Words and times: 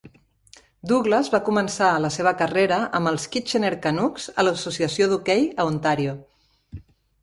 Douglas 0.91 1.29
va 1.33 1.39
començar 1.49 1.91
la 2.07 2.11
seva 2.17 2.33
carrera 2.41 2.81
amb 3.01 3.13
els 3.13 3.29
Kitchener 3.37 3.73
Canucks 3.87 4.29
a 4.35 4.49
l'associació 4.51 5.13
d'hoquei 5.15 5.49
a 5.61 5.71
Ontario. 5.75 6.23